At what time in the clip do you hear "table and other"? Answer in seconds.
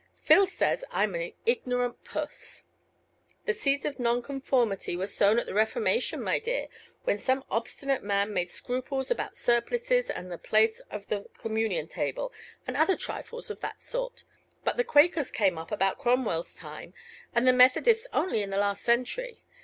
11.87-12.97